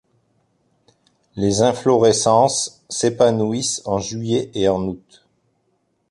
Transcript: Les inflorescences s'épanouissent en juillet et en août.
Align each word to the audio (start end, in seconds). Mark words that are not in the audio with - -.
Les 1.35 1.61
inflorescences 1.61 2.83
s'épanouissent 2.89 3.83
en 3.85 3.99
juillet 3.99 4.49
et 4.55 4.67
en 4.67 4.81
août. 4.87 5.23